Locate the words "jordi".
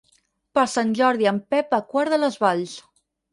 0.99-1.29